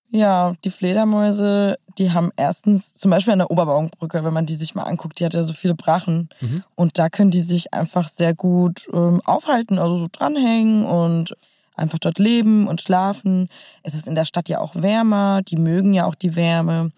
[0.10, 4.74] Ja, die Fledermäuse, die haben erstens, zum Beispiel an der Oberbaumbrücke, wenn man die sich
[4.74, 6.30] mal anguckt, die hat ja so viele Brachen.
[6.40, 6.64] Mhm.
[6.76, 11.36] Und da können die sich einfach sehr gut ähm, aufhalten, also so dranhängen und
[11.76, 13.50] einfach dort leben und schlafen.
[13.84, 16.92] Es ist in der Stadt ja auch wärmer, die mögen ja auch die Wärme.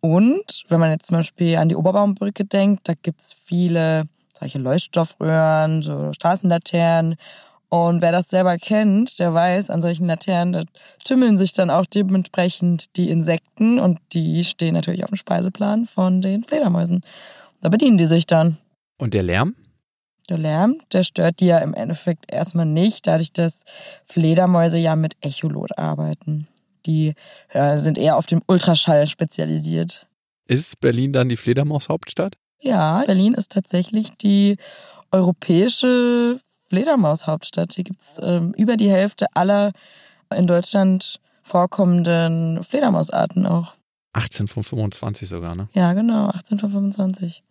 [0.00, 4.04] Und wenn man jetzt zum Beispiel an die Oberbaumbrücke denkt, da gibt's viele
[4.38, 7.16] solche Leuchtstoffröhren, so Straßenlaternen.
[7.72, 10.64] Und wer das selber kennt, der weiß, an solchen Laternen da
[11.04, 16.20] tümmeln sich dann auch dementsprechend die Insekten und die stehen natürlich auf dem Speiseplan von
[16.20, 17.02] den Fledermäusen.
[17.62, 18.58] Da bedienen die sich dann.
[18.98, 19.54] Und der Lärm?
[20.28, 23.62] Der Lärm, der stört die ja im Endeffekt erstmal nicht, dadurch, dass
[24.04, 26.48] Fledermäuse ja mit Echolot arbeiten.
[26.84, 27.14] Die
[27.54, 30.06] ja, sind eher auf dem Ultraschall spezialisiert.
[30.46, 32.34] Ist Berlin dann die Fledermaushauptstadt?
[32.60, 34.58] Ja, Berlin ist tatsächlich die
[35.10, 36.38] europäische
[36.72, 37.74] Fledermaushauptstadt.
[37.74, 39.72] Hier gibt es ähm, über die Hälfte aller
[40.34, 43.74] in Deutschland vorkommenden Fledermausarten auch.
[44.14, 45.68] 18 von 25 sogar, ne?
[45.74, 47.42] Ja, genau, 18 von 25.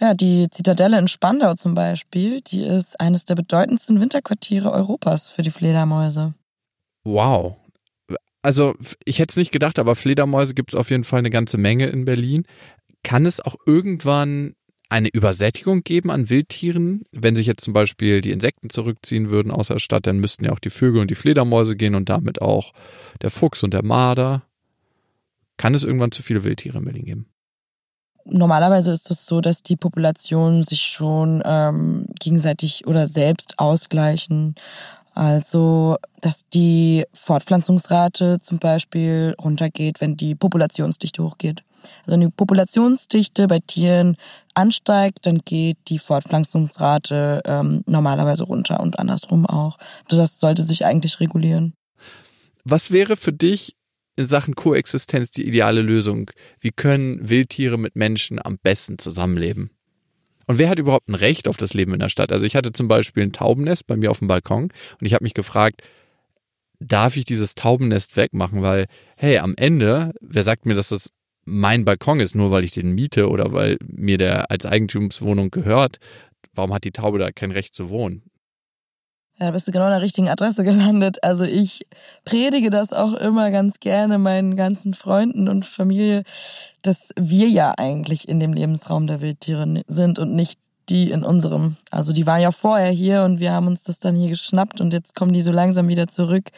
[0.00, 5.42] Ja, die Zitadelle in Spandau zum Beispiel, die ist eines der bedeutendsten Winterquartiere Europas für
[5.42, 6.34] die Fledermäuse.
[7.04, 7.54] Wow.
[8.42, 8.74] Also,
[9.04, 11.86] ich hätte es nicht gedacht, aber Fledermäuse gibt es auf jeden Fall eine ganze Menge
[11.86, 12.46] in Berlin.
[13.04, 14.54] Kann es auch irgendwann
[14.88, 17.04] eine Übersättigung geben an Wildtieren?
[17.12, 20.52] Wenn sich jetzt zum Beispiel die Insekten zurückziehen würden aus der Stadt, dann müssten ja
[20.52, 22.72] auch die Vögel und die Fledermäuse gehen und damit auch
[23.22, 24.42] der Fuchs und der Marder.
[25.56, 27.26] Kann es irgendwann zu viele Wildtiere in Berlin geben?
[28.28, 34.56] Normalerweise ist es so, dass die Populationen sich schon ähm, gegenseitig oder selbst ausgleichen.
[35.14, 41.62] Also, dass die Fortpflanzungsrate zum Beispiel runtergeht, wenn die Populationsdichte hochgeht.
[42.00, 44.16] Also wenn die Populationsdichte bei Tieren
[44.54, 49.78] ansteigt, dann geht die Fortpflanzungsrate ähm, normalerweise runter und andersrum auch.
[50.04, 51.74] Also das sollte sich eigentlich regulieren.
[52.64, 53.76] Was wäre für dich
[54.16, 56.30] in Sachen Koexistenz die ideale Lösung?
[56.58, 59.70] Wie können Wildtiere mit Menschen am besten zusammenleben?
[60.46, 62.32] Und wer hat überhaupt ein Recht auf das Leben in der Stadt?
[62.32, 65.24] Also ich hatte zum Beispiel ein Taubennest bei mir auf dem Balkon und ich habe
[65.24, 65.82] mich gefragt,
[66.78, 68.62] darf ich dieses Taubennest wegmachen?
[68.62, 71.10] Weil, hey, am Ende, wer sagt mir, dass das
[71.46, 75.98] mein Balkon ist, nur weil ich den miete oder weil mir der als Eigentumswohnung gehört,
[76.54, 78.22] warum hat die Taube da kein Recht zu wohnen?
[79.38, 81.22] Ja, da bist du genau an der richtigen Adresse gelandet.
[81.22, 81.86] Also ich
[82.24, 86.22] predige das auch immer ganz gerne meinen ganzen Freunden und Familie,
[86.82, 91.76] dass wir ja eigentlich in dem Lebensraum der Wildtiere sind und nicht die in unserem.
[91.90, 94.92] Also die waren ja vorher hier und wir haben uns das dann hier geschnappt und
[94.92, 96.50] jetzt kommen die so langsam wieder zurück.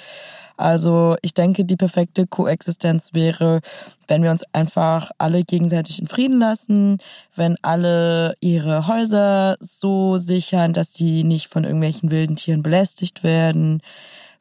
[0.59, 3.61] Also ich denke, die perfekte Koexistenz wäre,
[4.09, 6.99] wenn wir uns einfach alle gegenseitig in Frieden lassen,
[7.37, 13.83] wenn alle ihre Häuser so sichern, dass sie nicht von irgendwelchen wilden Tieren belästigt werden.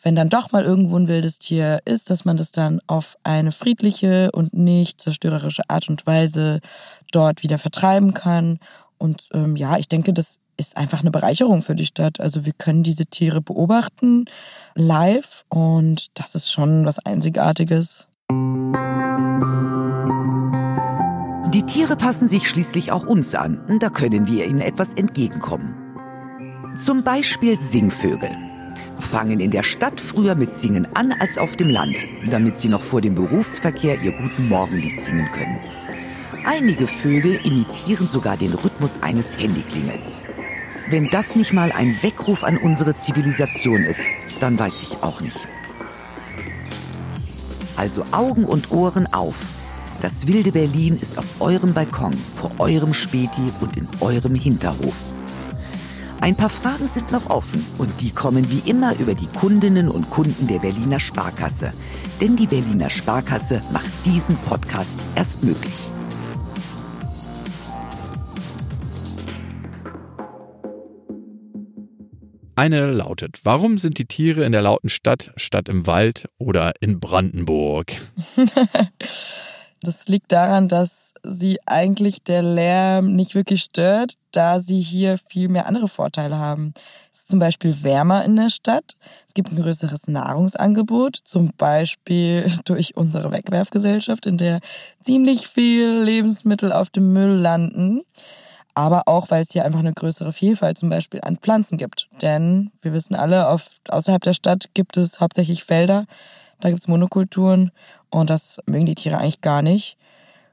[0.01, 3.51] Wenn dann doch mal irgendwo ein wildes Tier ist, dass man das dann auf eine
[3.51, 6.61] friedliche und nicht zerstörerische Art und Weise
[7.11, 8.59] dort wieder vertreiben kann.
[8.97, 12.19] Und ähm, ja, ich denke, das ist einfach eine Bereicherung für die Stadt.
[12.19, 14.25] Also wir können diese Tiere beobachten
[14.75, 18.07] live und das ist schon was Einzigartiges.
[21.53, 23.79] Die Tiere passen sich schließlich auch uns an.
[23.79, 25.75] Da können wir ihnen etwas entgegenkommen.
[26.77, 28.29] Zum Beispiel Singvögel.
[28.99, 31.97] Fangen in der Stadt früher mit Singen an als auf dem Land,
[32.29, 35.59] damit sie noch vor dem Berufsverkehr ihr guten Morgenlied singen können.
[36.49, 40.23] Einige Vögel imitieren sogar den Rhythmus eines Handyklingels.
[40.89, 45.45] Wenn das nicht mal ein Weckruf an unsere Zivilisation ist, dann weiß ich auch nicht.
[47.75, 49.45] Also Augen und Ohren auf.
[50.01, 55.01] Das wilde Berlin ist auf eurem Balkon, vor eurem Späti und in eurem Hinterhof.
[56.21, 60.09] Ein paar Fragen sind noch offen und die kommen wie immer über die Kundinnen und
[60.09, 61.73] Kunden der Berliner Sparkasse.
[62.21, 65.91] Denn die Berliner Sparkasse macht diesen Podcast erst möglich.
[72.57, 76.99] Eine lautet, warum sind die Tiere in der lauten Stadt statt im Wald oder in
[76.99, 77.91] Brandenburg?
[79.83, 85.49] das liegt daran, dass sie eigentlich der Lärm nicht wirklich stört, da sie hier viel
[85.49, 86.73] mehr andere Vorteile haben.
[87.11, 88.95] Es ist zum Beispiel wärmer in der Stadt,
[89.27, 94.61] es gibt ein größeres Nahrungsangebot, zum Beispiel durch unsere Wegwerfgesellschaft, in der
[95.03, 98.01] ziemlich viel Lebensmittel auf dem Müll landen
[98.77, 102.07] aber auch, weil es hier einfach eine größere Vielfalt zum Beispiel an Pflanzen gibt.
[102.21, 106.05] Denn wir wissen alle, auf, außerhalb der Stadt gibt es hauptsächlich Felder,
[106.59, 107.71] da gibt es Monokulturen
[108.11, 109.97] und das mögen die Tiere eigentlich gar nicht.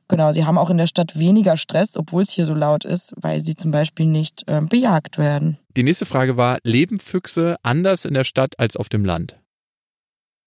[0.09, 3.13] Genau, sie haben auch in der Stadt weniger Stress, obwohl es hier so laut ist,
[3.17, 5.59] weil sie zum Beispiel nicht äh, bejagt werden.
[5.77, 9.37] Die nächste Frage war, leben Füchse anders in der Stadt als auf dem Land?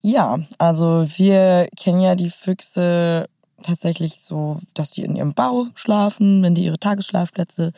[0.01, 3.27] Ja, also wir kennen ja die Füchse
[3.63, 7.71] tatsächlich so, dass sie in ihrem Bau schlafen, wenn die ihre Tagesschlafplätze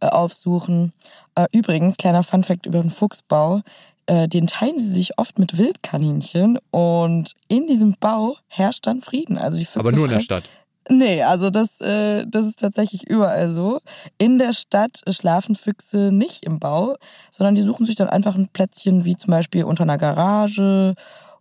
[0.00, 0.92] äh, aufsuchen.
[1.34, 3.62] Äh, übrigens, kleiner Funfact über den Fuchsbau,
[4.06, 9.38] äh, den teilen sie sich oft mit Wildkaninchen und in diesem Bau herrscht dann Frieden.
[9.38, 10.50] Also die Füchse Aber nur in der Stadt.
[10.88, 13.78] Nee, also das, äh, das ist tatsächlich überall so.
[14.18, 16.96] In der Stadt schlafen Füchse nicht im Bau,
[17.30, 20.94] sondern die suchen sich dann einfach ein Plätzchen wie zum Beispiel unter einer Garage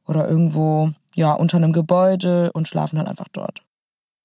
[0.05, 3.63] oder irgendwo ja unter einem Gebäude und schlafen dann einfach dort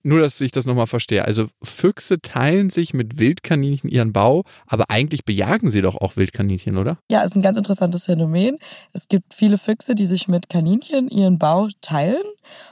[0.07, 1.25] nur, dass ich das nochmal verstehe.
[1.25, 6.79] Also Füchse teilen sich mit Wildkaninchen ihren Bau, aber eigentlich bejagen sie doch auch Wildkaninchen,
[6.79, 6.97] oder?
[7.11, 8.57] Ja, ist ein ganz interessantes Phänomen.
[8.93, 12.23] Es gibt viele Füchse, die sich mit Kaninchen ihren Bau teilen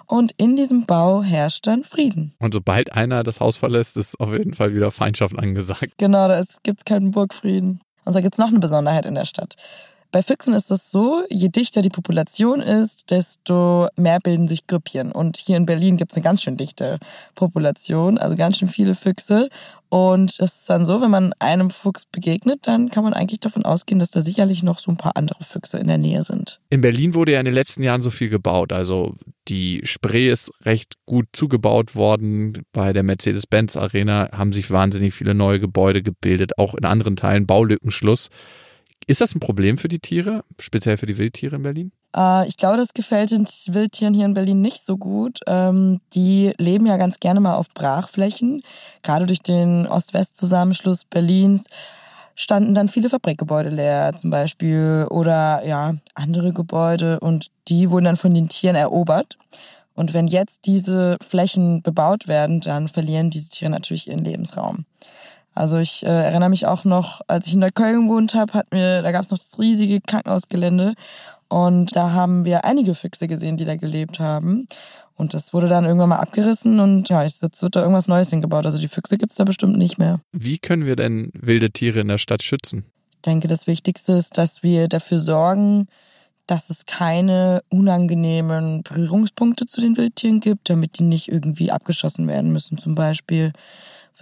[0.07, 2.35] und in diesem Bau herrscht dann Frieden.
[2.39, 5.95] Und sobald einer das Haus verlässt, ist auf jeden Fall wieder Feindschaft angesagt.
[5.99, 7.81] Genau, da gibt es keinen Burgfrieden.
[8.05, 9.57] Und da gibt es noch eine Besonderheit in der Stadt.
[10.15, 15.11] Bei Füchsen ist es so, je dichter die Population ist, desto mehr bilden sich Grüppchen.
[15.11, 17.01] Und hier in Berlin gibt es eine ganz schön dichte
[17.35, 19.49] Population, also ganz schön viele Füchse.
[19.89, 23.65] Und es ist dann so, wenn man einem Fuchs begegnet, dann kann man eigentlich davon
[23.65, 26.61] ausgehen, dass da sicherlich noch so ein paar andere Füchse in der Nähe sind.
[26.71, 28.73] In Berlin wurde ja in den letzten Jahren so viel gebaut.
[28.73, 29.17] Also
[29.49, 32.63] die Spree ist recht gut zugebaut worden.
[32.73, 37.49] Bei der Mercedes-Benz Arena haben sich wahnsinnig viele neue Gebäude gebildet, auch in anderen Teilen
[37.49, 38.31] Baulückenschluss.
[39.07, 41.93] Ist das ein Problem für die Tiere, speziell für die Wildtiere in Berlin?
[42.17, 45.41] Äh, ich glaube, das gefällt den Wildtieren hier in Berlin nicht so gut.
[45.47, 48.63] Ähm, die leben ja ganz gerne mal auf Brachflächen.
[49.03, 51.67] Gerade durch den Ost-West-Zusammenschluss Berlins
[52.37, 58.17] standen dann viele Fabrikgebäude leer zum Beispiel oder ja, andere Gebäude und die wurden dann
[58.17, 59.39] von den Tieren erobert.
[59.95, 64.87] Und wenn jetzt diese Flächen bebaut werden, dann verlieren diese Tiere natürlich ihren Lebensraum.
[65.55, 69.03] Also ich äh, erinnere mich auch noch, als ich in Neukölln gewohnt habe, hat mir,
[69.03, 70.95] da gab es noch das riesige Krankenhausgelände
[71.49, 74.67] und da haben wir einige Füchse gesehen, die da gelebt haben.
[75.17, 78.67] Und das wurde dann irgendwann mal abgerissen und ja, jetzt wird da irgendwas Neues hingebaut.
[78.67, 80.19] Also die Füchse gibt's da bestimmt nicht mehr.
[80.33, 82.85] Wie können wir denn wilde Tiere in der Stadt schützen?
[83.13, 85.87] Ich denke, das Wichtigste ist, dass wir dafür sorgen,
[86.47, 92.53] dass es keine unangenehmen Berührungspunkte zu den Wildtieren gibt, damit die nicht irgendwie abgeschossen werden
[92.53, 93.53] müssen zum Beispiel.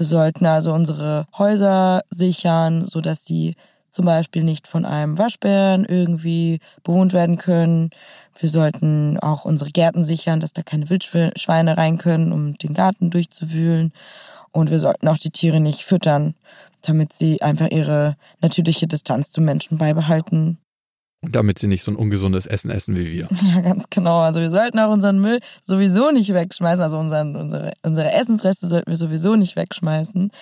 [0.03, 3.55] Wir sollten also unsere Häuser sichern, so dass sie
[3.89, 7.91] zum Beispiel nicht von einem Waschbären irgendwie bewohnt werden können.
[8.37, 13.11] Wir sollten auch unsere Gärten sichern, dass da keine Wildschweine rein können, um den Garten
[13.11, 13.93] durchzuwühlen.
[14.51, 16.35] Und wir sollten auch die Tiere nicht füttern,
[16.81, 20.59] damit sie einfach ihre natürliche Distanz zu Menschen beibehalten.
[21.25, 23.29] Damit sie nicht so ein ungesundes Essen essen wie wir.
[23.43, 24.21] Ja, ganz genau.
[24.21, 26.83] Also wir sollten auch unseren Müll sowieso nicht wegschmeißen.
[26.83, 30.33] Also unseren, unsere, unsere Essensreste sollten wir sowieso nicht wegschmeißen,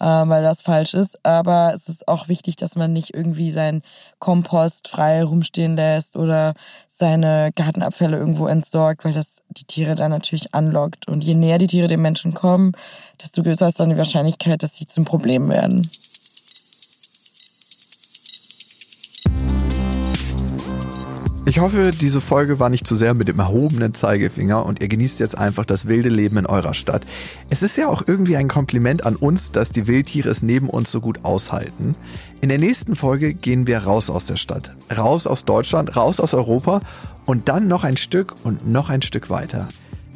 [0.00, 1.22] äh, weil das falsch ist.
[1.24, 3.82] Aber es ist auch wichtig, dass man nicht irgendwie seinen
[4.20, 6.54] Kompost frei rumstehen lässt oder
[6.88, 11.08] seine Gartenabfälle irgendwo entsorgt, weil das die Tiere dann natürlich anlockt.
[11.08, 12.72] Und je näher die Tiere dem Menschen kommen,
[13.20, 15.90] desto größer ist dann die Wahrscheinlichkeit, dass sie zum Problem werden.
[21.52, 25.20] Ich hoffe, diese Folge war nicht zu sehr mit dem erhobenen Zeigefinger und ihr genießt
[25.20, 27.04] jetzt einfach das wilde Leben in eurer Stadt.
[27.50, 30.90] Es ist ja auch irgendwie ein Kompliment an uns, dass die Wildtiere es neben uns
[30.90, 31.94] so gut aushalten.
[32.40, 36.32] In der nächsten Folge gehen wir raus aus der Stadt, raus aus Deutschland, raus aus
[36.32, 36.80] Europa
[37.26, 39.68] und dann noch ein Stück und noch ein Stück weiter.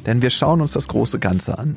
[0.07, 1.75] Denn wir schauen uns das große Ganze an.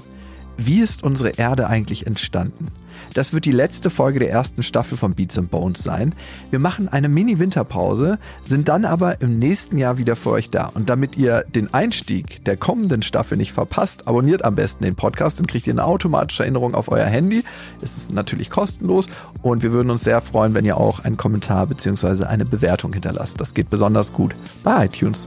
[0.63, 2.67] Wie ist unsere Erde eigentlich entstanden?
[3.15, 6.15] Das wird die letzte Folge der ersten Staffel von Beats and Bones sein.
[6.51, 10.67] Wir machen eine Mini-Winterpause, sind dann aber im nächsten Jahr wieder für euch da.
[10.67, 15.41] Und damit ihr den Einstieg der kommenden Staffel nicht verpasst, abonniert am besten den Podcast
[15.41, 17.43] und kriegt ihr eine automatische Erinnerung auf euer Handy.
[17.81, 19.07] Es ist natürlich kostenlos
[19.41, 22.25] und wir würden uns sehr freuen, wenn ihr auch einen Kommentar bzw.
[22.25, 23.41] eine Bewertung hinterlasst.
[23.41, 25.27] Das geht besonders gut bei iTunes.